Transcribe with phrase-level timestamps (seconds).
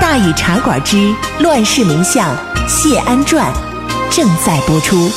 [0.00, 2.34] 大禹茶馆之乱世名相
[2.68, 3.52] 谢安传
[4.10, 5.10] 正在播出。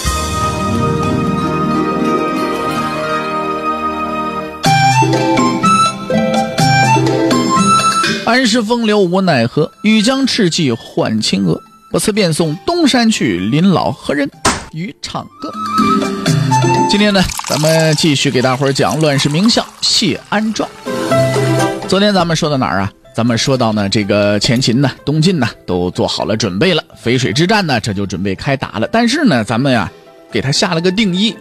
[8.25, 11.61] 安时风流无奈何，欲将赤骥换青鹅。
[11.89, 14.29] 不辞便送东山去，临老何人
[14.73, 15.49] 与唱歌？
[16.89, 20.69] 今天呢，咱们继续给大伙儿讲乱世名相谢安传。
[21.87, 22.91] 昨天咱们说到哪儿啊？
[23.17, 28.87] 咱们说到呢，这个前秦呢，东晋呢，都做好了准备了，淝水之战呢，这就准备开打了。
[28.91, 29.91] 但是呢，咱们呀，
[30.31, 31.35] 给他下了个定义，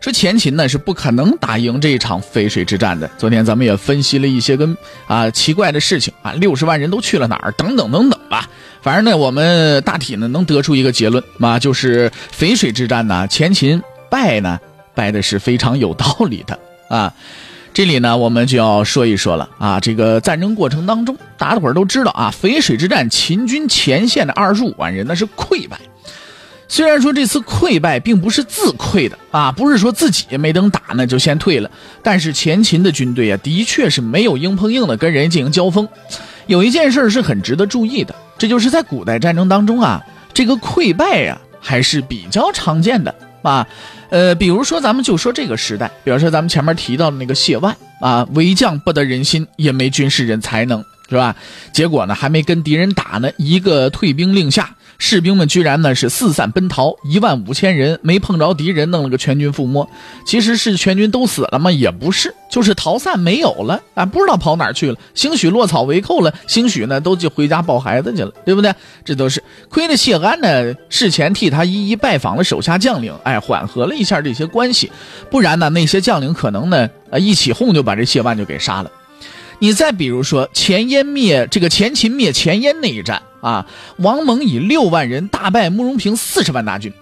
[0.00, 3.10] 说前秦呢是不可能打赢这一场淝水之战的。
[3.18, 4.74] 昨天咱们也分析了一些跟
[5.06, 7.52] 啊奇怪的事情啊，六十万人都去了哪儿？
[7.58, 8.48] 等等等等吧。
[8.80, 13.78] 反正呢，我们大体呢能得出一个结论啊，就是淝水之战呢，前秦
[14.10, 14.58] 败呢
[14.94, 17.12] 败的是非常有道理的啊。
[17.76, 25.78] 这里呢，我们就要说一说了啊，这个战争过程当中，大家伙都知道啊，淝水之战秦军前线的二十五万人那是溃败。
[26.68, 31.70] 虽然说这次溃败并不是自溃的啊，不是说自己没等打呢就先退了，
[32.02, 35.86] 但是前秦的军队啊，的确是没有硬碰硬的跟人进行交锋。
[36.46, 43.66] 有一件事是很值得注意的，这就是在古代战争当中啊，这个溃败呀还是比较常见的啊。
[44.08, 51.36] 呃，比如说咱们就说这个时代，比如说咱们前面提到的那个谢万啊，为将不得人心，也没军事人才能，是吧？
[51.72, 54.74] 结果呢，还没跟敌人打呢，一个退兵令下。
[54.98, 59.86] 士兵们居然呢是四散奔逃，一万五千人没碰着敌人，弄了个全军覆没。
[60.24, 61.70] 其实是全军都死了吗？
[61.70, 64.96] 也不是，就是逃散没有了啊，不知道跑哪去了。
[65.12, 68.72] 兴许落草为寇了，兴许呢都就回家抱孩子去了，对不对？
[69.04, 74.90] 这都是亏了谢安呢，事前替他一一拜访了手下将领，哎，缓和了一下这些关系。
[75.30, 78.90] 不然呢，那些将领可能呢，呃，一起哄就把这谢万就给杀了。
[79.58, 83.22] 你再比如说前燕灭这个前秦灭前燕那一战。
[83.42, 83.64] 啊，
[83.98, 86.92] 王蒙以六万人大败慕容平四十万大军，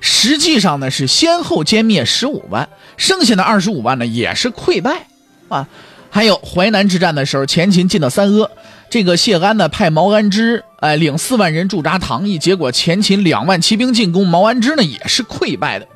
[0.00, 5.06] 实际上呢是先后歼灭十五万，剩下的二十五万呢也是溃败，
[5.48, 5.66] 啊，
[6.10, 8.50] 还有淮南之战的时候，前秦进到三阿，
[8.90, 15.88] 这个谢安呢派毛安之哎领四万人驻扎唐邑，结果前秦两万骑兵进攻，毛安之呢也是溃败的，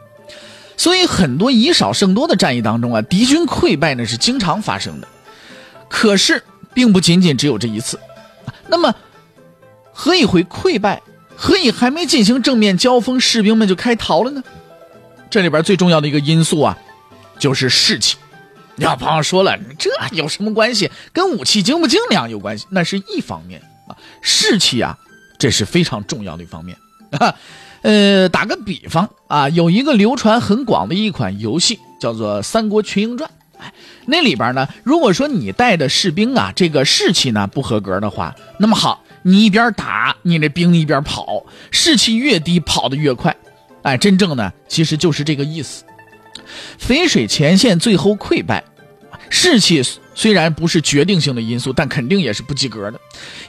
[0.78, 5.08] 所以很多以少胜多的战役当中啊，敌军溃败呢是经常发生的，
[5.88, 6.42] 可是
[6.74, 7.98] 并不仅仅只有这一次，
[8.68, 8.94] 那么。
[10.00, 11.02] 何以会溃败？
[11.34, 14.40] 何以还没进行正面交锋，士兵们就开逃了呢？
[15.28, 16.78] 这里边最重要的一个因素啊，
[17.36, 18.16] 就是士气。
[18.76, 20.88] 要朋友说了，这有什么关系？
[21.12, 22.64] 跟武器精不精良有关系？
[22.70, 24.96] 那是一方面啊，士气啊，
[25.36, 26.78] 这是非常重要的一方面
[27.18, 27.34] 啊。
[27.82, 33.28] 呃，打个比方啊，有一个流传很广的一款游戏，叫做《三国群英传》。
[33.58, 33.72] 哎，
[34.06, 39.04] 那里边呢，如果说你带的士兵啊，这个士气呢不合格的话，那么好。
[39.22, 43.34] 你一边打，你这兵一边跑，士气越低，跑得越快。
[43.82, 45.84] 哎，真正呢，其实就是这个意思。
[46.80, 48.64] 淝水前线最后溃败，
[49.28, 49.82] 士气
[50.14, 52.98] 虽然不是决定性的因素，但肯定也是不及格的。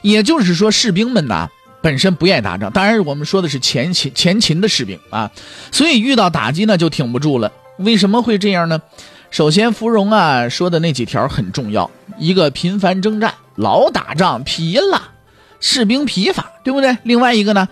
[0.02, 1.48] 也就是说，士兵们呐
[1.80, 5.30] 本身不愿意打仗，当然我们说的是前秦前秦的士兵啊，
[5.70, 7.50] 所以遇到打击呢就挺不住了。
[7.78, 8.82] 为什么会这样呢？
[9.30, 15.00] 首先，芙蓉啊说的那几条很重要：一个频繁征战，老打仗疲了。
[15.60, 16.96] 士兵疲乏，对不对？
[17.04, 17.68] 另外一个呢，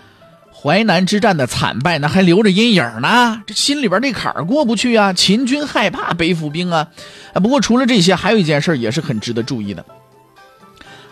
[0.53, 5.11] 淮南之战的惨败，那还留着阴影呢，这心里边那坎儿过不去啊。
[5.11, 6.71] 秦军害怕背负兵。
[6.71, 6.87] 啊，
[7.33, 9.83] 不过除了这些，还有一件事也是很值得注意的。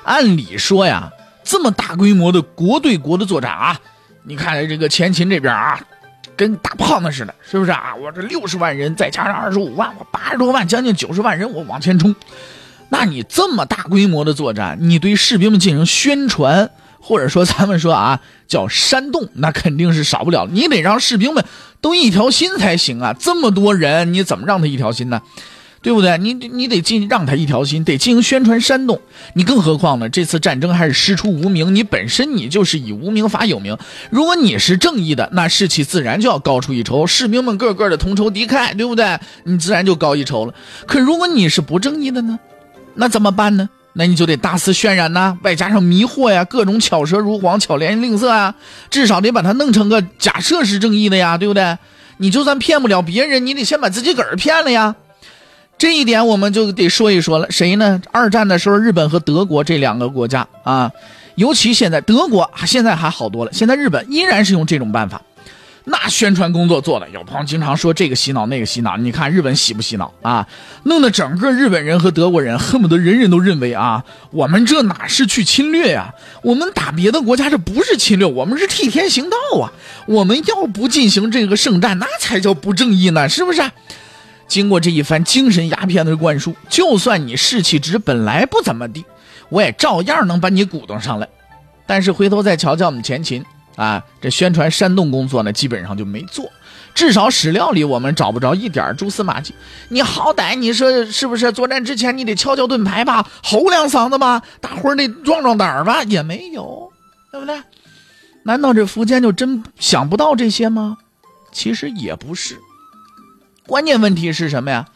[0.03, 1.11] 按理说呀，
[1.43, 3.79] 这么大规模的国对国的作战啊，
[4.23, 5.81] 你看这个前秦这边啊，
[6.37, 7.93] 跟大胖子似的，是不是啊？
[7.99, 12.15] 我这六十万人，再加上二十五万，我八十多万，将近九十万人，我往前冲。
[12.89, 16.69] 那你这么大规模的作战，你对士兵们进行宣传，
[17.01, 20.47] 或者说咱们说啊叫煽动，那肯定是少不了。
[20.49, 21.43] 你得让士兵们
[21.81, 23.13] 都一条心才行啊！
[23.19, 25.21] 这么多人，你怎么让他一条心呢？
[25.81, 26.17] 对不对？
[26.17, 28.99] 你你得进让他一条心，得进行宣传煽动。
[29.33, 30.09] 你更何况呢？
[30.09, 33.77] 这次战争还是师出无名，你本身你就是以无名法有名。
[34.09, 39.19] 如果你是正义的，那士气自然就要高出一筹，士兵们个个的同仇敌忾，对不对？
[39.43, 40.53] 你自然就高一筹了。
[40.85, 42.39] 可如果你是不正义的呢？
[42.95, 43.69] 那怎么办呢？
[43.93, 48.53] 那你就得大肆渲染呐，外加上迷惑呀，各种巧舌如簧、巧言令色啊，
[48.91, 51.77] 至少得把它弄成个假设是正义的呀，对不对？
[52.17, 54.95] 你就算骗不了别人，你得先把自己个儿骗了呀。
[55.77, 58.01] 这一点我们就得说一说了，谁呢？
[58.11, 60.91] 二战的时候，日本和德国这两个国家啊，
[61.35, 65.21] 尤其现在德国现在还好多了，现在日本依然是用这种办法。
[65.89, 70.45] 那宣传工作做的，有朋友经常说这个洗脑那个洗脑，你看日本洗不洗脑啊？
[70.83, 76.13] 弄得整个日本人和德国人恨不得人人都认为啊，我们这哪是去侵略呀？
[76.41, 79.71] 我们打别的国家这不是侵略，我们是替天行道啊！
[80.07, 83.61] 我们要不进行这个圣战，那才叫不正义呢，是不是？
[84.47, 89.03] 经过这一番精神鸦片的灌输，就算你士气值本来不怎么地，
[89.49, 91.27] 我也照样能把你鼓动上来。
[91.85, 93.45] 但是回头再瞧瞧我们前秦。
[93.75, 96.49] 啊，这宣传煽动工作呢，基本上就没做，
[96.95, 99.53] 至少史料里我们找不着一点蛛丝马迹。
[99.89, 101.51] 你好歹你说是不是？
[101.51, 106.91] 作战之前你得敲敲盾牌吧，吼两嗓子吧，大伙儿得壮壮胆儿吧，也没有，
[107.31, 107.55] 对不对？
[108.41, 110.97] 难道这苻坚就真想不到这些吗？
[111.51, 112.57] 其实也不是，
[113.67, 114.87] 关键问题是什么呀？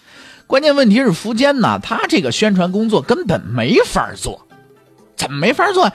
[0.47, 4.47] 关键问题是苻坚呐，他这个宣传工作根本没法做，
[5.15, 5.91] 怎么没法做？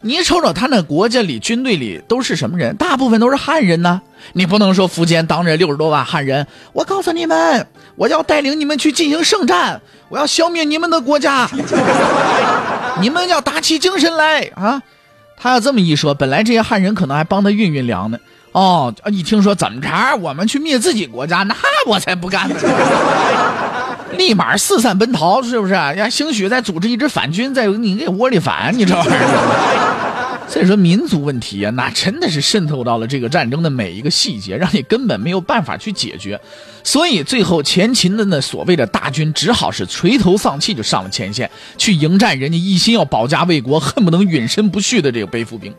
[0.00, 2.76] 你瞅瞅他那国家里军队里都是什么人？
[2.76, 4.00] 大部分都是汉人呢。
[4.34, 7.66] 你不能说苻坚当着六十多万汉人，我告诉你们，
[7.96, 11.48] 我要带领你们去进行圣战，我要消灭你们的国家，
[13.00, 14.80] 你们要打起精神来啊！
[15.36, 18.18] 他要这么一说，本来这些汉人可能还帮他运运粮呢。
[18.58, 21.54] 哦，一听说怎么着，我们去灭自己国家，那
[21.86, 22.56] 我才不干呢。
[24.18, 25.74] 立马四散奔逃，是不是？
[25.74, 29.94] 呀，兴许再组织一支反军，在你这窝里反，你这玩意儿。
[30.50, 36.40] 所以说，民族问题啊，那真的是渗透到了这个战争的每一个细节，让你根本没有办法去解决。
[36.82, 45.72] 所以最后，前秦的那所谓的大军，只好是垂头丧气就上了前线，去迎战人家一心要保家卫国、恨不能允身不续的这个背负兵。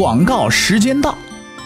[0.00, 1.14] 广告时间到，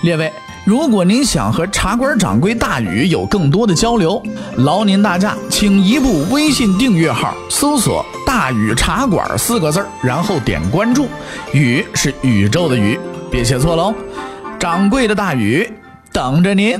[0.03, 0.33] 列位，
[0.65, 4.21] 如果您想和茶馆掌柜大宇有更多的交流，
[4.57, 11.07] 劳您大驾，请移步微信订阅号，搜索“大宇茶馆”四个字然后点关注。
[11.53, 12.99] 宇是宇宙的宇，
[13.31, 13.95] 别写错喽。
[14.59, 15.73] 掌柜的大宇
[16.11, 16.77] 等着您。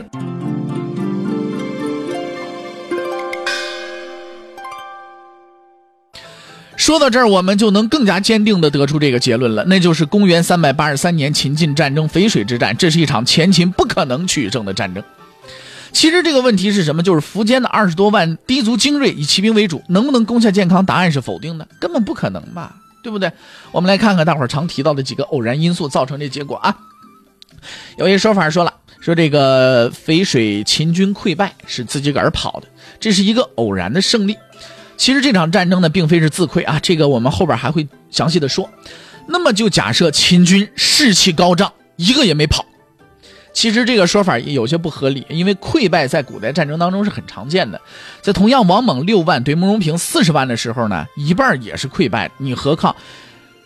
[6.85, 15.03] 说到这儿，我们就能更加坚定地得出这个结论了，那就是公元三百八十三年秦晋战争淝水之战，这是一场前秦不可能取胜的战争。
[15.93, 17.03] 其实这个问题是什么？
[17.03, 20.85] 就是苻坚的二十多万氐族精锐以骑兵为主，能不能攻下健康？
[20.85, 22.77] 答案是否定的，根本不可能吧？
[23.03, 23.33] 对不对？
[23.73, 26.77] 我们来看看大伙儿常提到的几个偶然因素造成这结果啊。
[27.97, 32.69] 有一说法说了，说这个淝水秦军溃败是自己个儿跑的，
[33.01, 34.37] 这是一个偶然的胜利。
[34.97, 38.69] 其实这场战争呢，并非是自溃啊，这个我们后边还会详细的说。
[39.27, 42.65] 那么就假设秦军士气高涨，一个也没跑。
[43.53, 47.81] 其实这个说法也有些不合理，因为溃败在古代战争当中是很常见的。
[48.21, 52.31] 在同样王猛六万对慕容平四十万的时候呢，一半也是溃败。
[52.39, 52.95] 你何况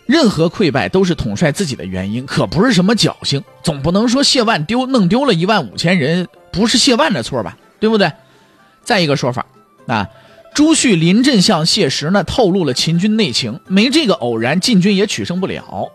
[0.05, 3.43] 任何溃败都是统帅自己的原因，可不是什么侥幸。
[3.63, 7.57] 总不能说谢万丢弄丢了一万五千人，不是谢万的错吧？
[7.79, 8.11] 对不对？
[8.83, 9.45] 再一个说法
[9.87, 10.07] 啊。
[10.59, 15.89] 朱旭临阵向谢石呢透露了秦军内情，没这个偶然，晋军也取胜不了。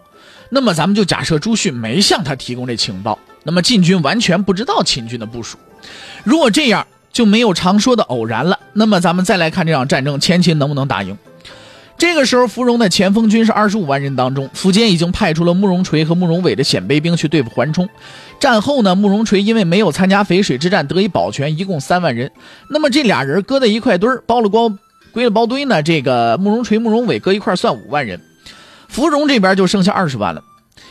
[0.49, 5.59] 那么咱们就假设朱旭没向他提供这情报，那么晋军完全不知道秦军的部署。
[6.25, 8.59] 如果这样，就没有常说的偶然了。
[8.73, 11.15] 那么咱们再来看这场战争，前秦能不能打赢？
[11.97, 17.89] 这个时候，芙蓉的前锋军是二十五万人当中，苻坚已经派出了慕容垂和慕容伟的鲜卑兵去对付桓冲。
[18.41, 22.31] 战后呢，慕容垂因为没有参加淝水之战得以保全，一共三万人。
[22.69, 24.71] 那么这俩人搁在一块堆儿，包了包
[25.13, 28.21] 归了包堆呢，这个慕容垂、慕容伟搁一块算五万人，
[28.89, 30.43] 芙蓉这边就剩下二十万了。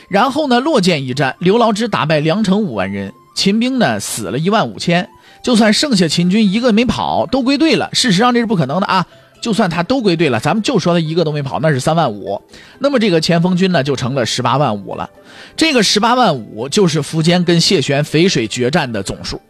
[0.10, 5.08] 然后呢，洛涧一战，刘牢之打败梁城五万人，秦兵呢死了一万五千，
[5.44, 7.90] 就算剩下秦军一个没跑，都归队了。
[7.94, 9.06] 事实上这是不可能的啊。
[9.44, 12.42] 就算他都归队了，咱们就说他一个都没跑，那是三万五。
[12.80, 15.10] 那么这个前锋军呢，就成了十八万五了。
[15.58, 19.42] 这个十八万五就是苻坚跟谢玄淝水决战的总数。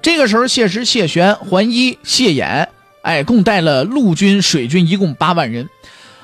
[0.00, 2.66] 这个时候，谢石、谢玄、桓伊、谢衍，
[3.02, 5.68] 哎，共带了陆军、水军一共八万人。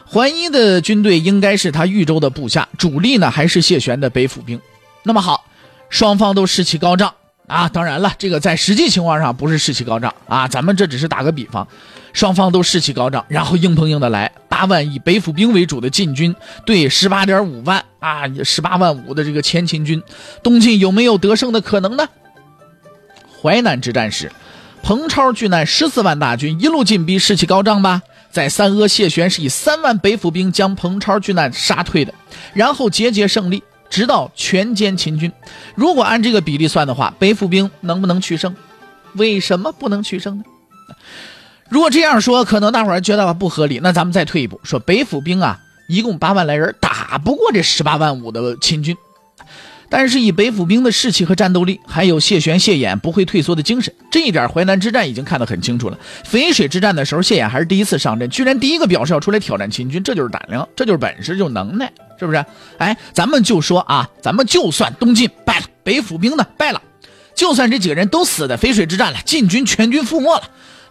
[0.07, 4.59] 桓伊的军队应该是他豫州的部下，主力呢还是谢玄的北府兵。
[5.03, 5.45] 那么好，
[5.91, 7.13] 双方都士气高涨
[7.47, 7.69] 啊。
[7.69, 11.67] 当然了，这个在实际情况上不是士气高涨啊，咱们这只是打个比方。
[12.13, 20.03] 双方都士气高涨，然后硬碰硬的来，八万以北府兵为主的晋军对十八点五万啊，十八万五的这个前秦军，
[20.43, 22.07] 东晋有没有得胜的可能呢？
[23.41, 24.31] 淮南之战时，
[24.83, 28.03] 彭超拒难十四万大军一路进逼，士气高涨吧？
[28.31, 32.13] 在三阿，谢玄是以三万北府兵将彭超拒难杀退的，
[32.53, 35.31] 然后节节胜利，直到全歼秦军。
[35.75, 38.57] 如果按这个比例算的话，北府兵能不能取胜？
[39.13, 40.45] 为什么不能取胜呢？
[41.69, 43.81] 如果这样说，可能大伙儿觉得不合理。
[43.83, 48.97] 那咱们再退一步说，北府兵啊，一共八万来人，打不过这十八万五的秦军。
[49.91, 55.99] 但是以北府兵的士气和战斗力，还有谢玄、谢衍不会退缩的精神，这一点淮南之战已经看得很清楚了。
[56.25, 61.93] 淝水之战的时候，谢衍还是第一次上阵，居然第一个表示要出来挑战秦军，这就是胆量，这就是本事，就是能耐，
[62.23, 62.45] 是不是？
[62.79, 66.81] 哎，咱们就说啊，咱们就算东晋败了，北府兵呢败了，
[67.35, 70.43] 就算这几个人都死在淝水之战了，晋军全军覆没了。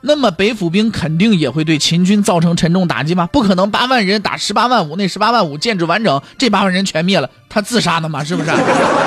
[0.02, 3.28] 那么北府兵肯定也会对秦军造成沉重打击吗？
[3.28, 8.24] 不可能，八万人打十八万五，那十八万五建制完整，这八万人全灭了，他自杀的吗？
[8.26, 8.52] 是不是？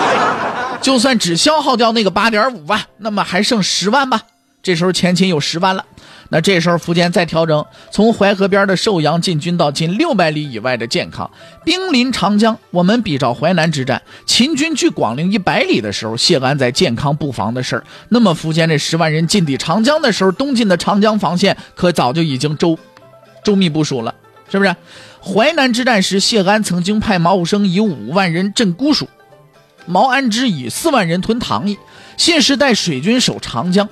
[0.80, 4.22] 就算只消耗掉那个八点五万，那么还剩十万吧。
[4.64, 5.84] 这时候前秦有十万了。
[6.30, 11.30] 那这时候苻坚再调整，从淮河边的寿阳进军到近六百里以外的建康，
[11.64, 12.58] 兵临长江。
[12.70, 17.84] 我们比照淮南之战，秦军距广陵一百里的时候，谢安在健康布防的事儿。
[18.08, 22.76] 那么苻坚这十万人进抵长江的时候，东晋的长江防线可早就已经周
[23.44, 24.12] 周密部署了，
[24.50, 24.74] 是不是？
[25.20, 29.06] 淮南之战时，谢安曾经派毛武生以五万人镇姑蜀，
[29.84, 31.78] 毛安之以四万人屯唐邑，
[32.16, 33.86] 谢氏带水军守长江。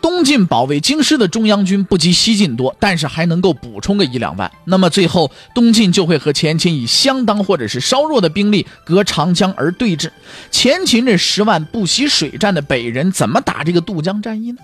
[0.00, 4.50] 东晋保卫京师的中央军不及西晋多，但是还能够补充个一两万。
[4.64, 10.10] 那么最后东晋就会和前秦以相当或者是稍弱的兵力隔长江而对峙。
[10.50, 14.58] 前秦这十万不惜水战的北人怎么打这个渡江战役呢？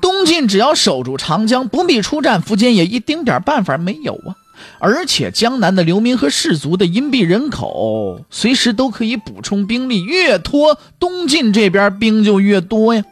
[0.00, 4.34] 东晋只要守住长江，不必出战，苻坚也一丁点办法没有啊！
[4.80, 13.04] 而且江南的流民和士族的隐蔽人口，随时都可以补充兵力，越拖东晋这边兵就越多呀。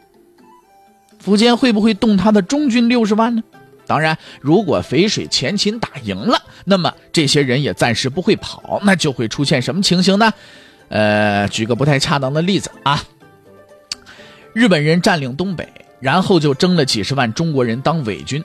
[1.23, 3.43] 苻坚会不会动他的中军六十万呢？
[3.87, 10.31] 当然，如果淝水前秦打赢了，那么这些人也暂时不会跑，那就会出现什么情形呢？
[10.87, 13.03] 呃，举个不太恰当的例子啊，
[14.53, 15.67] 日本人占领东北，
[15.99, 18.43] 然后就征了几十万中国人当伪军，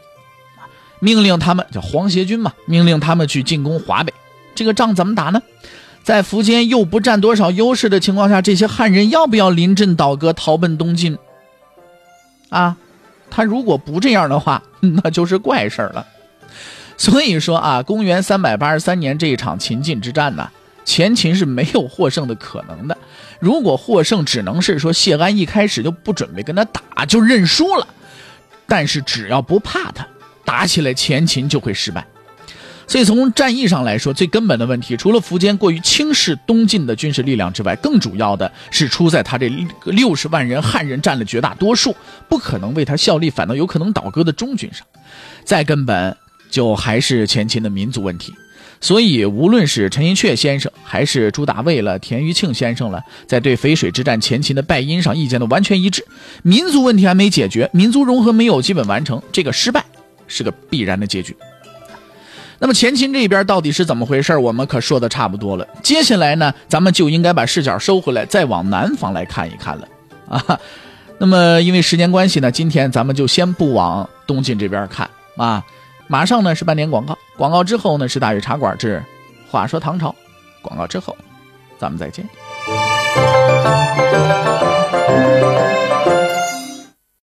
[1.01, 4.13] 命令他们叫皇协军嘛，命令他们去进攻华北。
[4.55, 5.41] 这个仗怎么打呢？
[6.03, 11.19] 在苻坚又不占多少优势的情况下，这些汉人要不要临阵倒戈，逃奔东晋？
[12.49, 12.77] 啊，
[13.31, 16.07] 他如果不这样的话， 那就是怪事儿了。
[16.97, 20.51] 所以说啊，公元三百八十三年这一场秦晋之战呢，
[20.85, 22.97] 前秦是没有获胜的可能的。
[23.39, 27.87] 如果获胜，只能是说谢安一开始就不准备跟他打，就认输了。
[28.67, 30.07] 但是只要不怕他，
[30.45, 32.07] 打起来前秦就会失败。
[32.89, 39.51] 所以从战役上来说，最根本的问题，除了苻坚过于轻视东晋的军事力量之外，更主要的是出在他这
[39.85, 41.95] 六十万人汉人占了绝大多数，
[42.29, 44.87] 不可能为他效力，反倒有可能倒戈的中军上。
[45.45, 46.17] 再根本
[46.49, 48.33] 就还是前秦的民族问题。
[48.81, 56.05] 所以无论是陈寅恪先生，还是朱大卫了、田余庆先生了，在对淝水之战前秦的败因上意见都完全一致：
[56.43, 59.85] 民族问题还没解决，民族融合没有基本完成，这个失败
[60.29, 61.35] 是个必然的结局。
[62.59, 64.37] 那么前秦这边到底是怎么回事？
[64.37, 65.67] 我们可说的差不多了。
[65.83, 69.89] 接下来呢，咱们就应该把视角收回来，再往南方来看一看了
[70.29, 70.61] 啊。
[71.19, 75.65] 那么因为时间关系呢，今天咱们就先不往东晋这边看啊。
[76.09, 79.03] 马上呢是半点广告，广告之后呢是大禹茶馆之
[79.51, 80.15] 话说唐朝，
[80.63, 81.17] 广告之后
[81.79, 82.25] 咱们再见。